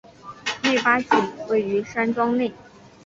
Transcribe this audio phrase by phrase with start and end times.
[0.63, 1.09] 内八景
[1.47, 2.51] 位于山庄内。